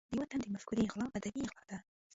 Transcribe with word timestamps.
د 0.09 0.13
یو 0.17 0.27
تن 0.31 0.39
د 0.41 0.45
مفکورې 0.53 0.89
غلا 0.91 1.05
ادبي 1.17 1.41
غلا 1.51 1.63
ده. 1.69 1.77